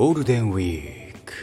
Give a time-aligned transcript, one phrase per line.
[0.00, 1.34] ゴールデンウィーク。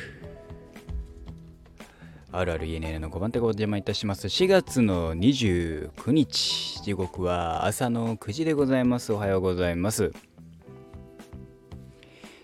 [2.31, 4.25] あるある ENN の5番手がお邪魔いたします。
[4.25, 6.81] 4月の29日。
[6.81, 9.13] 時刻は朝の9時でございます。
[9.13, 10.11] おはようございます。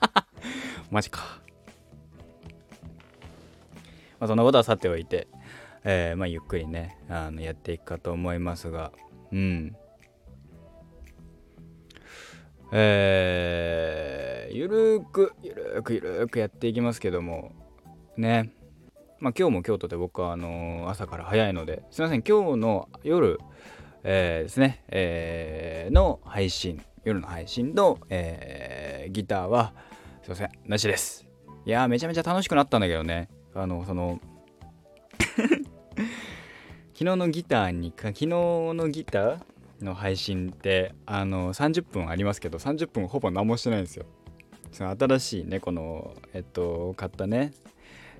[0.92, 1.40] マジか。
[4.18, 5.26] まあそんなことはさておいて。
[5.84, 8.92] えー、まあ、ゆっくりねあのやっていくかと思いますが。
[9.32, 9.76] うん。
[12.72, 17.52] えー、ゆるくゆるくゆるくやっていきますけども。
[18.16, 18.52] ね。
[19.18, 21.82] まあ今日も京都で僕はあのー、朝から早いので。
[21.90, 23.38] すいません今日の夜、
[24.04, 26.82] えー、ですね、えー、の配信。
[27.04, 29.72] 夜の配信の、えー、ギターは
[30.22, 31.26] すいませんなしです。
[31.64, 33.28] いやめちゃめちゃ楽しくなったんだけどね。
[33.54, 34.20] あのその
[37.00, 39.38] 昨日のギターにか昨日のギター
[39.80, 44.04] の配信ってあの30分ありますけど30分ほぼ何もしてないんですよ。
[44.70, 47.52] その新しいねこのえっと買ったね、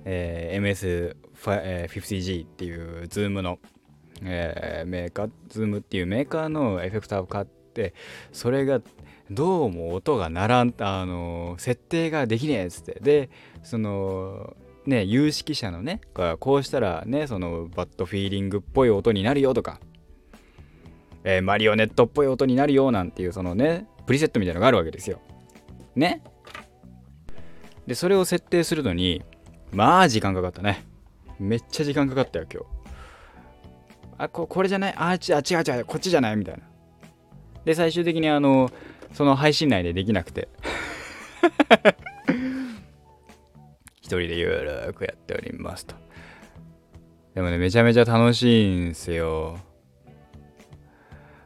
[0.03, 3.59] えー、MS50G っていうズームの、
[4.23, 7.93] えー、メーカーズームっていうメーカーのエフェクターを買って
[8.31, 8.81] それが
[9.29, 12.99] どうも音がならんあの設定ができねえっつって。
[12.99, 13.29] で
[13.61, 14.55] その
[14.91, 16.01] ね、有識者のね、
[16.39, 19.79] こうしたらね、そのバッドフィーリングっぽい音になるよとか、
[21.23, 25.19] えー、マリオネットっぽい音になるよなんていうそのね、プリセットみたいなのがあるわけですよ。
[25.95, 26.21] ね。
[27.87, 29.23] で、それを設定するのに、
[29.71, 30.85] まあ時間かかったね。
[31.39, 32.67] めっちゃ時間かかったよ、今日。
[34.17, 34.93] あ、ここれじゃない？
[34.97, 36.35] あ、違う違う、こっちじゃない？
[36.35, 36.63] みたいな。
[37.65, 38.69] で、最終的にあの、
[39.13, 40.47] その配信内でできなくて
[44.19, 45.95] 人でゆるくやっておりますと。
[47.35, 49.57] でもね、めちゃめちゃ楽しいんですよ。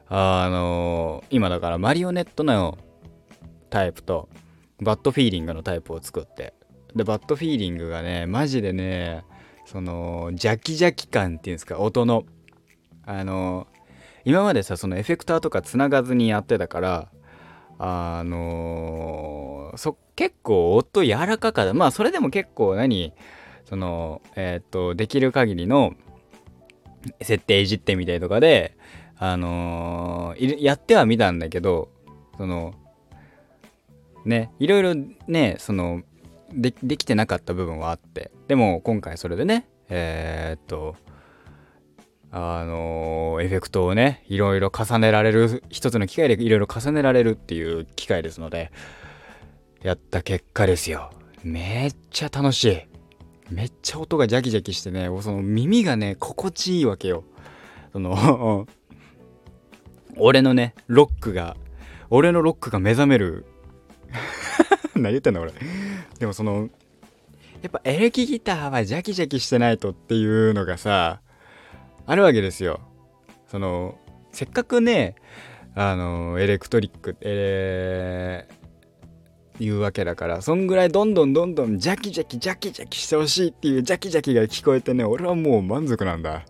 [0.08, 2.78] あのー、今だからマリオネットの
[3.70, 4.30] タイプと
[4.82, 6.54] バッドフィーリングのタイプを作って、
[6.96, 9.26] で、バッドフィーリングがね、マジでね、
[9.66, 12.24] その、ジャキジャキ感っていうんですか、音の、
[13.06, 13.80] あのー、
[14.26, 17.12] 今までさ、そのエフェクターとかつながずにやってたから、
[17.78, 21.74] あのー、そ結構音柔らかかった。
[21.74, 23.14] まあそれでも結構何
[23.66, 25.94] そのえっ、とできる限りの
[27.22, 28.78] 設定いじってみたりとかで
[29.18, 31.90] あのー、やってはみたんだけど
[32.38, 32.74] その
[34.26, 34.96] ねいろいろ
[35.28, 36.02] ねその
[36.54, 38.32] でできてなかった部分はあって。
[38.48, 40.96] でも今回それでねえー、っと
[42.32, 48.72] あのエフェクトをねいろいろ重ねられる一つの機械でいろいろ重ねられるっていう機械ですので
[49.86, 51.12] やった結果ですよ。
[51.44, 52.82] めっちゃ楽しい。
[53.52, 57.24] めっちゃ音がジャキジャキしてねその耳がね心地いいわけよ。
[57.94, 58.68] その
[60.18, 61.56] 俺のねロックが
[62.10, 63.46] 俺のロックが目覚める。
[64.96, 65.54] 何言ってんだ俺
[66.18, 66.70] でもその
[67.62, 71.22] やっぱエレキギターはジャキジャキしてないとっていうのがさ
[72.08, 72.80] あるわけですよ。
[73.46, 74.00] その
[74.32, 75.14] せっかくね
[75.76, 78.65] あのエレクトリックえー、
[79.60, 86.44] 言うわけだからそんぐらいどんどんどんどんジャキジャキジャキジャキしてほしいっていうジャキジャキが聞こえてね俺はもう満足なんだ。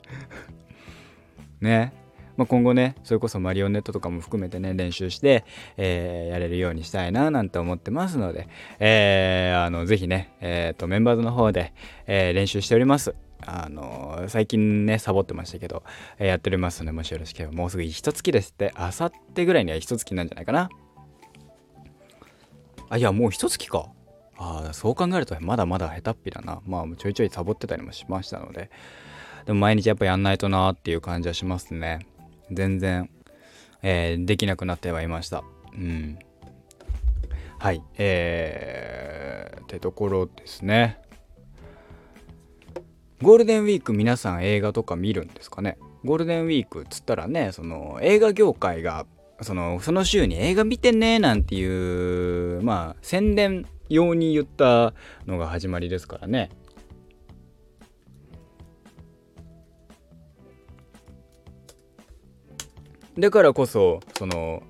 [1.61, 2.05] ね。
[2.37, 5.45] まあ、今後ねそれこそマリオネットとかも含めてね練習して、
[5.77, 8.49] えー、やれるようにしたいななんて思ってますので、
[8.79, 11.73] えー、あのぜひね、えーと、メンバーズの方で、
[12.07, 13.15] えー、練習しております。
[13.47, 15.83] あの最近ねサボってましたけど、
[16.17, 20.69] えー、やっておりますのでもしよろしければもうすぐ一月ですってあさってぐらいには一月なんじゃないかな。
[22.89, 23.89] あいやもう一月か。
[24.37, 26.61] あそう考えるとまだまだ下手っぴだな。
[26.65, 28.69] まあちょいちょいサボってたりもしましたので。
[29.45, 32.05] でも毎日やっぱやんないとなっていう感じはしますね。
[32.51, 33.09] 全然、
[33.81, 35.43] えー、できなくなってはいました。
[35.73, 36.17] うん。
[37.59, 40.99] はいえー、ってところですね。
[43.21, 45.77] ゴールデンウィーク皆さん映画とか見るんですかね？
[46.03, 49.05] ゴールデンウィークっつったらねその映画業界が
[49.41, 54.93] そのその週に映画見てねなんていうまあ宣伝用に言った
[55.27, 56.49] のが始まりですからね。
[63.17, 64.63] だからこそその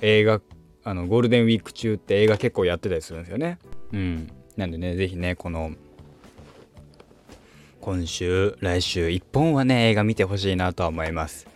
[0.00, 0.40] 映画
[0.84, 3.58] あのゴールデンウィーク中って映画結構やってたりするんですよね。
[3.92, 4.28] うん。
[4.56, 5.72] なんでね是非ねこの
[7.82, 11.48] 今週、来週1本はね、映画見てほしいなとは思います。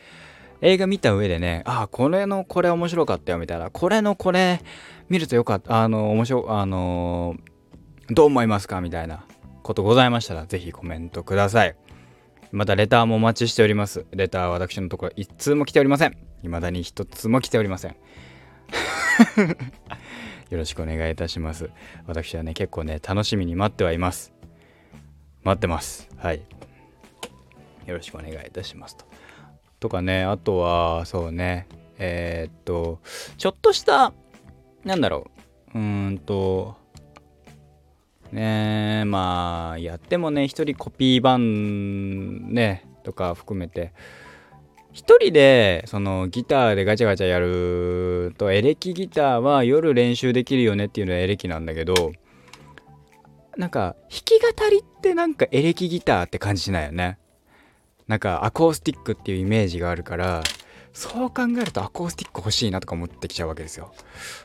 [0.60, 4.60] 映画見た上でね、ああ、これのこれ面白かったよみたいな、これのこれ
[5.08, 9.24] 見るとよかった、あの、面白、あのー、どう思いますかみたいな
[9.62, 11.76] ことございましたら、ぜひコメントください。
[12.52, 14.06] またレターもお待ちしております。
[14.12, 16.16] レターは私のところ一通も来ておりません。
[16.42, 17.96] 未だに一つも来ておりません。
[20.50, 21.70] よろしくお願いいたします。
[22.06, 24.32] 私はね、結構ね、楽しみに待ってはいます。
[25.42, 26.08] 待ってます。
[26.16, 26.42] はい。
[27.86, 29.05] よろしくお願いいたしますと。
[29.86, 31.68] とかね、あとは、そうね、
[31.98, 32.98] えー、っと、
[33.38, 34.12] ちょっとした、
[34.84, 35.28] なんだろ
[35.74, 36.74] う、うーんと、
[38.32, 43.92] ねまあ、やってもね、一人コピー版ね、とか含めて、
[44.92, 52.12] 一人でそのギターでガチャガチャやるとエレキギターは夜練習できるよねっていうのはエレキなんだけど
[53.58, 57.18] なんか弾き語りってなんかエレキギターって感じしないよね。
[58.08, 60.42] なんかアコースティックっていうイメージがあるから
[60.92, 63.92] そう考えるとアコースティック欲しいなとか思ってきちゃうわけですよ。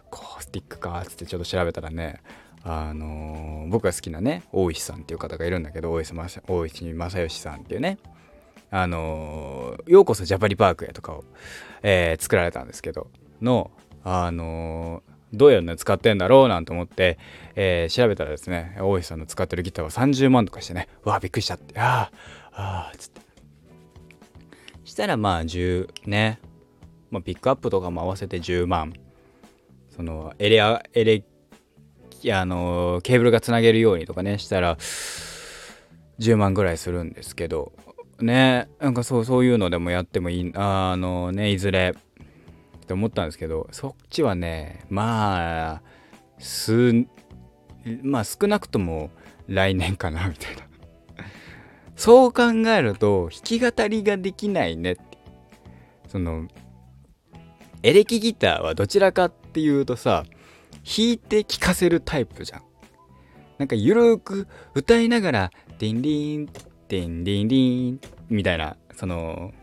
[0.07, 2.21] アコースティックかっつってちょっと調べたらね
[2.63, 7.97] あのー、僕が好きなね大石さんっていう方がいるんだけど大石大石正義さんっていうね
[8.69, 11.23] あのー、ようこそジャパリパークへとかを、
[11.83, 13.07] えー、作られたんですけど
[13.41, 13.71] の
[14.03, 15.03] あの
[15.33, 17.17] どうやるの使ってんだろうなんて思って、
[17.55, 22.11] えー、調べたらですね大石さんの使ってるギターは30万とかしてねわあびっくりしちゃってあ
[22.51, 23.30] あああつって。
[24.91, 26.41] したらまあ10ね、
[27.11, 28.93] まあ、ピックアップとかも合わせて10万。
[29.95, 31.23] そのエレアエレ
[32.33, 34.75] あのケーブルがつなげるようにとかねしたら
[36.19, 37.71] 10万ぐらいするんですけど。
[38.19, 38.67] ね。
[38.79, 41.95] なんかそうそういうのでもやってもいいあのねいずれ。
[41.95, 45.81] って思ったんですけどそっちはねまあ
[46.38, 47.05] 数
[48.03, 49.09] まあ少なくとも
[49.47, 50.70] 来年かなみたいな。
[51.95, 55.01] そう考えると弾き語りができないねって。
[56.07, 56.47] その
[57.83, 60.25] エレキギターはどちらかっていうとさ
[60.83, 62.63] 弾いて聴かせるタイプじゃん。
[63.57, 67.99] なんかゆるく歌いながら「ディンディンディンディンディン」
[68.29, 69.53] みたいなその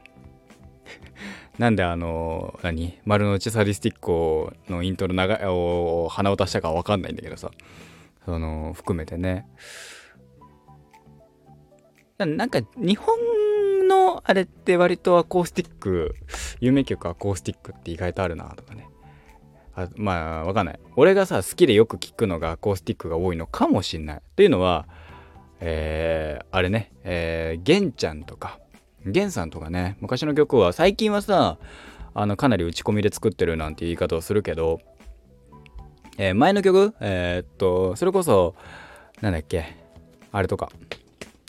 [1.58, 2.98] なんであの何？
[3.04, 7.50] 丸の内サディスティックのイントロ長を鼻を出したかわかんないんだけどさ。
[8.28, 9.46] その含めてね。
[12.26, 16.16] なんか日本のあれって割とアコースティック
[16.58, 18.88] 有名曲アコースティックって意外とあるなとかね。
[19.76, 20.80] あまあわかんない。
[20.96, 24.22] 俺がさ好きでよく聞くのがアコースティックが多いのかもしんない。
[24.34, 24.88] というのは
[25.60, 26.92] えー、あれね。
[27.04, 28.58] えー、玄ちゃんとか。
[29.06, 29.96] ゲンさんとかね。
[30.00, 31.58] 昔の曲は最近はさ
[32.14, 34.80] あのかなり打ち込みで作ってるなんて言い方をするけど、
[36.16, 36.94] えー、前の曲？
[36.98, 38.56] えー、っとそれこそ
[39.20, 39.76] なんだっけ？
[40.32, 40.72] あれとか。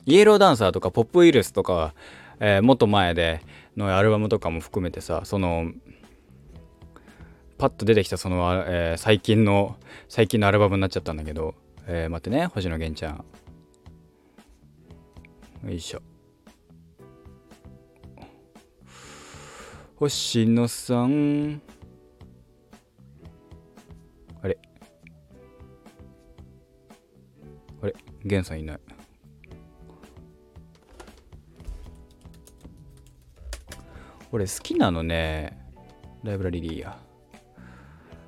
[0.06, 1.94] イエローダンサーとかポップウイルスとか、
[2.40, 3.42] えー、もっと前で
[3.78, 5.72] のアルバムとかも含めてさその
[7.58, 9.78] パッと出てきたその、えー、最近の
[10.08, 11.56] 最近のアルバムになっちゃったんだけど、
[11.88, 13.26] えー、待ってね星野源ちゃん。
[15.66, 16.02] よいしょ。
[19.98, 21.62] 星野さん。
[24.42, 24.58] あれ。
[27.82, 28.80] あれ源さんいない。
[34.32, 35.58] 俺好きなのね
[36.24, 36.98] ライブラリリーや。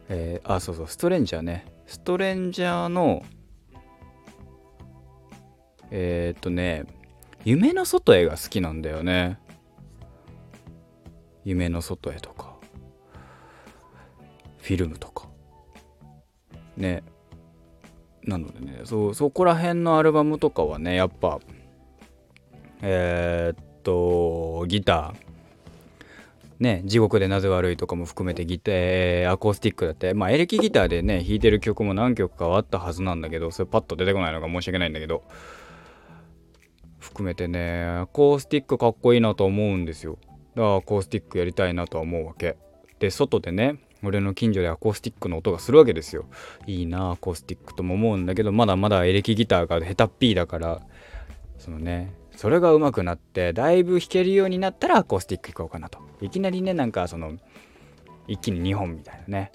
[0.09, 1.65] えー、あそうそうストレンジャーね。
[1.85, 3.23] ストレンジャーの
[5.89, 6.85] えー、っとね
[7.43, 9.39] 夢の外へが好きなんだよね。
[11.43, 12.55] 夢の外へとか
[14.59, 15.27] フィルムとか。
[16.77, 17.03] ね。
[18.23, 21.39] なのでねそそこら辺のアルバムとかはねやっぱ
[22.81, 25.30] えー、っとギター。
[26.61, 35.23] ね、地獄でなぜ悪いとかも含めてギター、アコースティックだって、まあエレキギターでね、弾いてる曲も何曲かはあったはずなんだけど、それパッと出てこないのが申し訳ないんだけど、
[36.99, 40.17] 含めてね、アコースティックかっこいいなと思うんですよ。
[40.55, 42.57] だからアコースティックやりたいなとは思うわけ。
[43.01, 46.25] で外でね俺の近所でアコースティックの音がするわけですよ
[46.67, 50.81] いいなアコースティックとも思うんだけどまだまだエレキギターが下手っぴーだから
[51.57, 55.99] そのねそれが上手くなってだいぶ弾けるようになったらアコースティック行こうかなと。
[56.21, 57.33] いきなりねなんかその
[58.27, 59.51] 一気に2本みたいなね。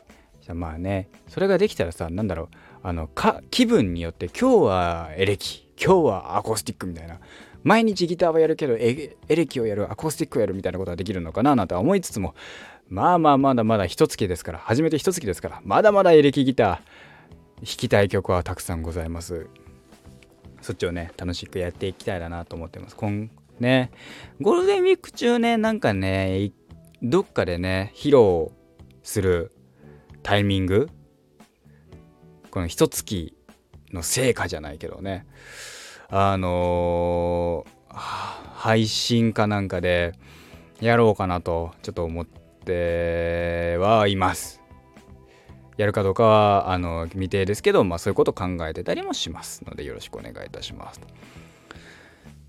[0.55, 2.49] まあねそれができたらさ何だろう。
[2.85, 7.19] あのか気分によって今日はエレキ今日はアコースティックみたいな。
[7.65, 12.37] 毎日ギターはやるけどエレキをやるアコースティックをやるみたいなことができるのかななんて思いつつも
[12.89, 16.81] まあまあまだまだ一月ですから初めて一月ですからまだまだエレキギター弾
[17.65, 19.49] きたい曲はたくさんございます。
[20.61, 22.97] そっちをね楽しくやっていきたいなと思ってます。
[22.97, 23.29] 今
[23.61, 23.91] ね
[24.41, 26.53] ゴールデンウィーク中ねなんかね
[27.03, 28.51] どっかでね披露
[29.03, 29.53] する
[30.23, 30.89] タイミング
[32.51, 33.35] この一月
[33.93, 35.27] の成果じゃないけどね
[36.09, 40.13] あのー、配信かなんかで
[40.81, 44.66] やろうかなとちょっと思ってはいます。
[45.77, 51.01] やるかどうかはあの未定ですけど、まあ、そういうこと考えてたりもしますのでよろしくお願いいたします。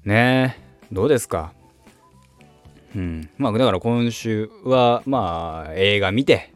[0.05, 1.53] ねえどうですか？
[2.96, 3.29] うん。
[3.38, 6.51] まあだから今週はまあ映画見て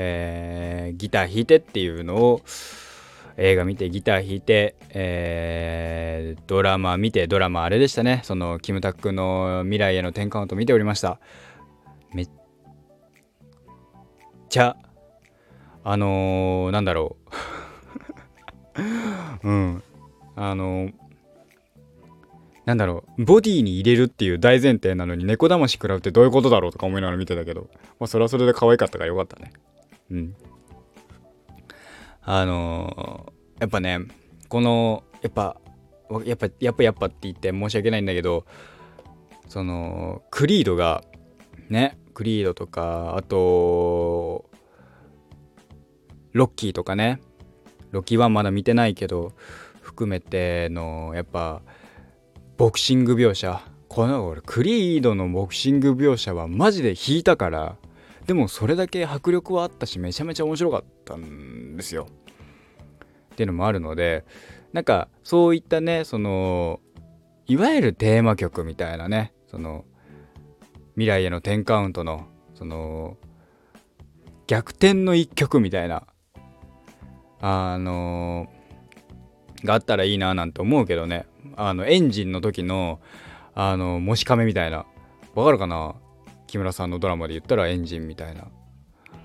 [0.00, 2.42] えー、ギター弾いてっていうのを
[3.36, 8.20] 映画見てギター弾いて、えー、ドラマ見てドラマあれでしたね。
[8.22, 11.18] そのキムタクの未来への10カウント見ておりました。
[12.12, 12.30] めっ
[14.48, 14.76] ちゃ
[15.84, 17.16] あのー、なんだろ
[18.74, 18.80] う。
[19.48, 19.82] うん。
[20.36, 20.92] あのー、
[22.64, 23.24] なんだろう。
[23.24, 29.52] ボディに入れるっていう大前提なのに猫騙し食らうってどういうことだろうとか思いながら見てたけどまあそれはそれで可愛かったからよかったね。
[30.10, 30.34] うん。
[32.22, 34.00] あのー、やっぱね、
[34.48, 35.56] この、やっぱ、
[36.24, 38.44] やっぱ、やっぱ、やっぱって言って申し訳ないんだけど、
[39.48, 41.02] その、クリードが、
[41.70, 44.47] ね、クリードとか、あと、
[46.32, 47.20] ロッキーとかね、
[47.90, 49.32] ロッキーはまだ見てないけど、
[49.80, 51.62] 含めての、やっぱ、
[52.56, 57.76] ボクシング描写、この俺、クリードのボクシング描写はマジで引いたから、
[58.28, 62.08] でもそれだけ迫力はあったしめちゃめちゃ面白かったんですよ。
[63.32, 64.26] っていうのもあるので
[64.74, 66.80] なんかそういったねその
[67.46, 69.86] いわゆるテーマ曲みたいなねその
[70.94, 73.16] 未来への10カウントのその
[74.46, 76.06] 逆転の一曲みたいな
[77.40, 78.48] あの
[79.64, 81.26] があったらいいななんて思うけどね。
[81.56, 83.00] あのエンジンの時の
[83.54, 84.86] あのもしかめみたいな。
[85.34, 85.94] わかるかな？
[86.46, 88.48] 木村さんのドラマで言ったらエンジンみたいな。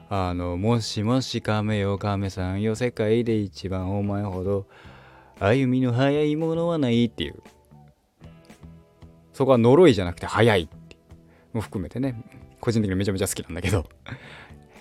[0.10, 4.68] あのもしもし亀よ亀さんよ世界で一番お前ほど
[5.40, 7.42] 歩みの速いものはないっていう。
[9.32, 10.98] そこは呪いじゃなくて速いって
[11.54, 12.24] も含めてね。
[12.60, 13.90] 個人的にめちゃめちゃ好きなんだけど。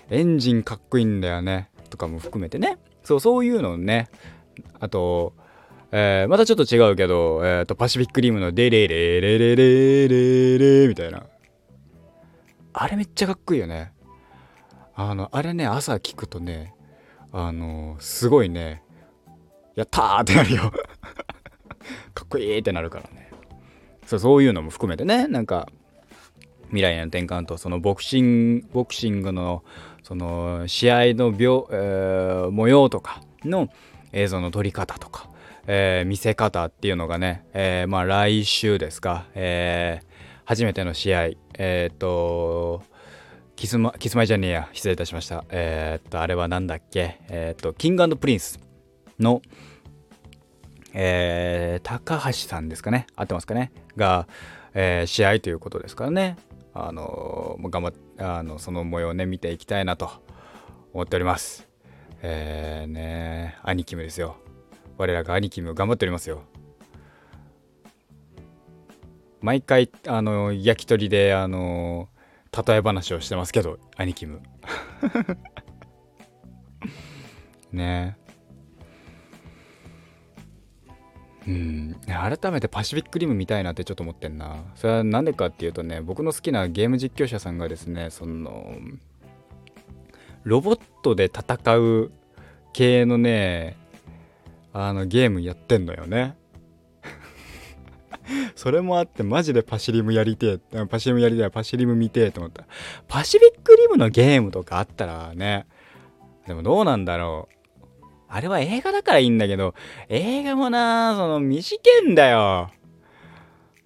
[0.09, 1.69] エンジンかっこいいんだよね。
[1.89, 2.77] とかも含めてね。
[3.03, 4.09] そうそういうのね。
[4.79, 5.33] あと
[5.95, 11.27] えー、またちょっと違うけど、えーと、パシフィックリムのデレレレレレレレみたいな。
[12.73, 13.93] あれめっちゃかっこいいよね。
[14.95, 16.73] あの、あれね、朝聞くとね、
[17.31, 18.81] あの、すごいね、
[19.75, 20.71] やったーってなるよ。
[22.15, 23.29] かっこいいってなるからね。
[24.07, 25.69] そう、そういうのも含めてね、なんか、
[26.69, 29.63] 未来への転換と、そのボクシング、ボクシングの、
[30.03, 33.69] その、試合の秒、えー、模様とかの
[34.11, 35.29] 映像の撮り方とか、
[35.65, 40.05] えー、見せ方っていうのがね、えー、まあ来週ですか、えー、
[40.45, 42.83] 初めての試合、えっ、と、
[43.55, 45.45] キスマ、キスマイじゃねえや、失礼いたしました。
[45.49, 48.59] えっ、と、あれはなんだっけ、えっ、と、キングプリンス
[49.19, 49.41] の、
[50.93, 54.27] えー、高橋さんですかね、合ってますかね、が、
[54.73, 56.35] えー、試合ということですからね、
[56.73, 60.09] あのー、頑張っあのその模様をね、見ていきたいなと
[60.93, 61.67] 思っております。
[62.21, 64.37] えー、ね、兄貴もですよ。
[64.97, 66.43] 我らが兄貴も頑張っておりますよ。
[69.43, 72.07] 毎回あの焼き鳥であの
[72.65, 74.41] 例え話をしてますけど兄貴む
[77.73, 78.17] ね
[81.47, 81.95] うん。
[82.07, 84.63] 改めてパシフィックリム見たいなってちょっと思ってんな。
[84.75, 88.75] それは何でかっていうとね僕の好きなゲーム実況者さんがですねその
[90.43, 92.11] ロボットで戦う
[92.71, 93.77] 系のね
[94.73, 96.35] あのゲームやってんのよね。
[98.55, 102.65] それもあってマジでパシリムやりてえパシリムやりたいパシリム見てえと思った。
[103.07, 105.67] パシフィックリムのゲームとかあったらね
[106.47, 107.52] でもどうなんだろう。
[108.33, 109.75] あれは映画だからいいんだけど
[110.09, 112.71] 映画もなその短いんだよ。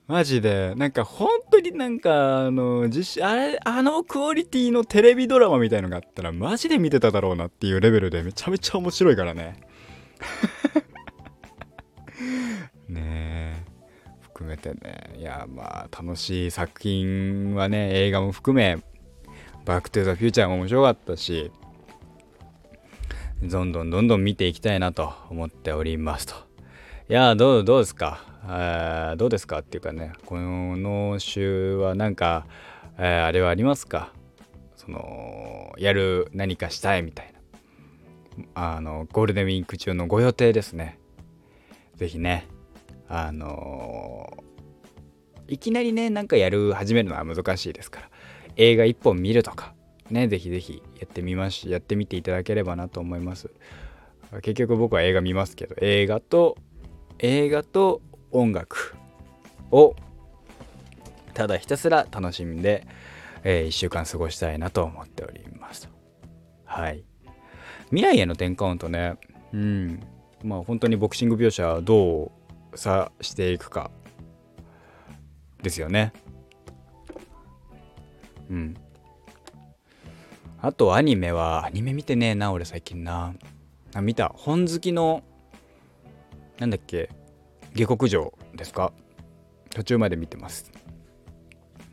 [0.07, 0.73] マジで。
[0.77, 9.59] なんか本当になんかあの実あれあのクオリティのテレビドラマみたいのがあったらマジで見てただろうなっていうレベルでめちゃめちゃ面白いからね。
[12.87, 13.55] ねえ。
[14.21, 15.13] 含めてね。
[15.17, 18.77] いやまあ楽しい作品はね映画も含め
[19.65, 21.51] バックトゥザフューチャーも面白かったし
[23.43, 26.33] どんどんどんどん見ていきたいなと思っておりますと。
[27.09, 28.19] いやどうどうですか？
[28.43, 32.45] あどうですかっていうかねこの週はなんか、
[32.97, 34.11] えー、あれはありますか？
[34.75, 37.33] そのやる何かしたいみたいな。
[38.53, 40.99] あのゴールデンウィーク中のご予定ですね。
[41.95, 42.47] 是非ね
[43.07, 48.09] あのー、いきなりねなんかやる始めるのは難しいですから
[48.55, 49.73] 映画一本見るとか
[50.09, 53.49] ね是非是非やってみましやってみていただければなと思います。
[54.41, 56.57] 結局僕は映画見ますけど映画と
[57.19, 58.95] 映画と音楽
[59.71, 59.95] を
[61.33, 62.87] ただひたすら楽しんで、
[63.43, 65.89] えー、1週間過ごしたいなと思っております。
[66.65, 67.03] はい。
[67.89, 69.17] 未来への10カウントね。
[69.53, 69.99] うん。
[70.43, 72.31] まあ本当にボクシング描写ど
[72.73, 73.91] うさしていくか
[75.61, 76.11] ですよね。
[78.49, 78.77] うん。
[80.59, 83.33] あとアニメはアニメ見てねえな俺最近な。
[83.93, 84.29] あ見た。
[84.35, 85.23] 本好きの
[86.59, 87.09] なんだっけ
[87.75, 88.91] 下克上ですか？
[89.69, 90.71] 途中まで見てます。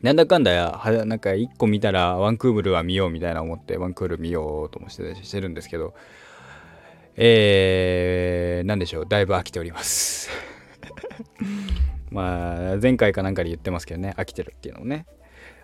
[0.01, 5.93] なんだかんだやはなんか1個見たらワンクーブルは見ようみたいな思ってワンクール見ようともしてしてるんですけど
[7.15, 10.29] えー、なんでしょうだいぶ飽きております。
[12.11, 15.05] まあ前回かなんかで言ってますけどね飽きてるっていうのをね。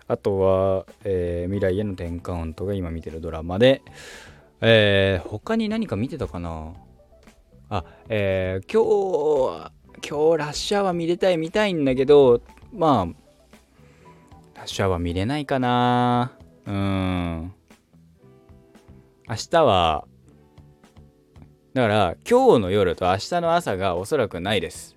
[0.08, 3.82] あとは、えー、未来への10カウントが今見てるドラマで、
[4.60, 6.74] えー、他に何か見てたかな？
[7.70, 8.82] あ、えー、今
[9.68, 9.72] 日
[10.06, 12.42] 今日ラッシャーは見れたい見たいんだけど
[12.72, 13.06] まあ
[14.58, 16.32] ラッシャーは見れないかな。
[16.66, 17.52] うん。
[19.28, 20.04] 明日は
[21.72, 24.96] だから今日の夜と明日の朝がおそらくないです。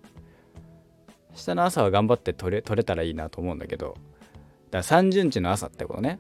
[1.32, 3.96] 明日の朝は頑張って取れ取れたらいいなと思うんだけど。
[4.72, 6.20] だから30日の朝ってことね。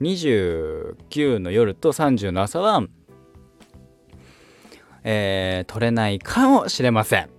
[0.00, 2.82] 29の夜と30の朝は
[5.04, 7.30] えー、取れないかもしれません。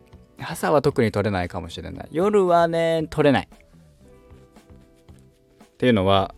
[0.42, 2.08] 朝は特に取れないかもしれない。
[2.12, 3.50] 夜はね取れない。
[5.64, 6.34] っていうのは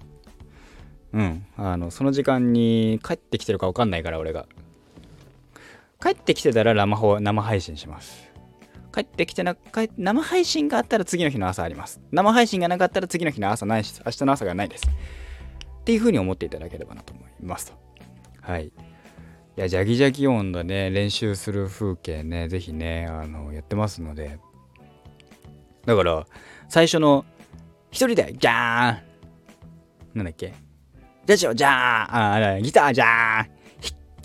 [1.13, 4.47] うんあのその時間に帰ってきてるか分かんないから俺が。
[6.01, 8.30] 帰ってきてたら生生配信します。
[8.93, 12.01] 帰ってきてな帰生配信があったら次の日の朝あります。
[12.11, 14.87] 生配信がなかったら次の日の朝ないし明日の朝がないです。
[14.87, 17.73] っていうふうに思っていただければなと思いますと。
[18.41, 18.67] はい。
[18.67, 18.71] い
[19.55, 24.39] や、ジャギジャギ音だね、練習する風景ね、ぜひね、あの、やってますので。
[25.85, 26.25] だから、
[26.69, 27.25] 最初の、
[27.91, 30.53] 一人で、じゃーんなんだっけ？
[31.25, 33.53] ジャジオ、じゃーんあ、ギター、じゃーん弾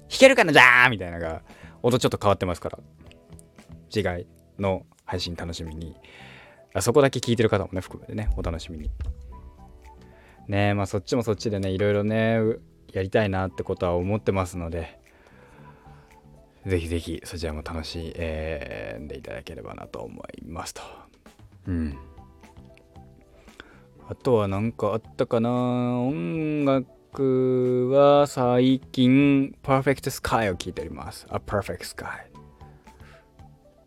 [0.08, 1.42] けるかな、じゃーんみたいなのが、
[1.82, 2.78] 音ちょっと変わってますから。
[3.90, 4.26] 次回
[4.58, 5.96] の配信楽しみに。
[6.74, 8.90] あそこだけ聞いてる方もね、含めてね、お楽しみに。
[10.48, 12.38] ねまあそっちもそっちでね、いろいろね、
[12.92, 15.00] やりたいなってことは思ってますので、
[16.66, 20.82] ぜひぜひそちらも楽しん、でいただければなと思いますと。
[21.66, 21.96] うん。
[24.08, 25.50] あとは何かあったかな？
[25.50, 31.26] 音楽は最近 Perfect Sky を聴いております。
[31.30, 32.35] A Perfect Sky。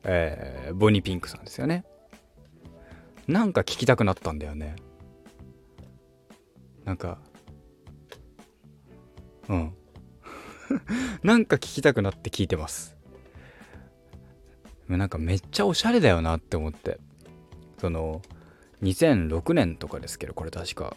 [0.04, 1.86] えー、ボニーピンクさんですよね。
[3.28, 4.76] なんか聴きたくなったんだよね。
[6.86, 7.20] なんか、
[9.48, 9.74] うん。
[11.24, 12.96] なんか聞きたくなって聞いてます
[14.88, 17.00] なんかめっちゃおしゃれだよなって思って
[17.80, 18.22] その
[18.82, 20.96] 2006年とかですけどこれ確か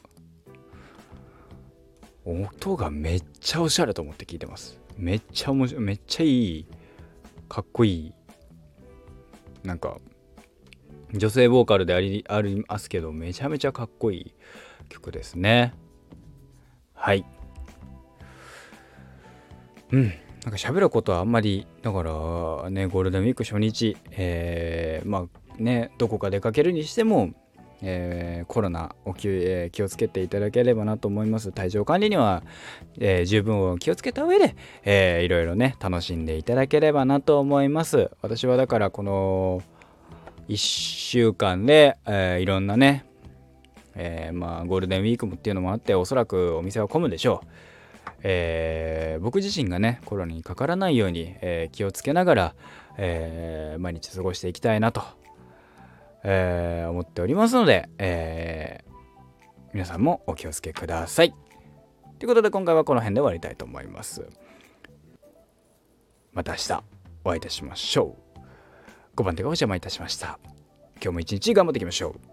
[2.24, 6.28] 音がめっちゃおしゃれと思って聞いてますめっちゃ面白いめっちゃい
[6.60, 6.66] い
[7.48, 8.14] かっこいい
[9.64, 9.98] なんか
[11.12, 14.34] 女性ボーカルでありありますけどめちゃめちゃかっこいい
[14.88, 15.74] 曲ですね。
[16.94, 17.24] はい。
[19.90, 20.12] うん。
[20.44, 27.30] なんか喋ることはあんまりだからねゴールデンウィーク初日えー、まあねどこか出かけるにしても
[27.82, 31.52] えー、コロナお気,、えー、気をつけていただければなと思います。
[31.52, 32.42] 体調管理には、
[32.98, 38.10] えー、十分気をつけた上で、えー、いろいろね楽しんでいただければなと思います。
[38.22, 39.62] 私はだからこの
[40.48, 43.04] 1週間で、えー、いろんなね、
[43.94, 47.48] えー、まあゴールデンウィークもっていうのもあっておそらくお店は混むでしょう。
[48.24, 52.54] えー、僕自身がねコロナにかからないように、えー、気をつけながら、
[52.96, 55.02] えー、毎日過ごしていきたいなと、
[56.24, 58.92] えー、思っておりますので、えー、
[59.72, 61.34] 皆さんもお気をつけください。
[62.18, 64.28] ということで今回はこの辺で終わりたいと思います。
[66.32, 66.82] また明日
[67.24, 68.40] お会いいたしましょう。
[69.16, 70.38] 5番手がお邪魔いたしました。
[71.02, 72.31] 今日も一日頑張っていきましょう。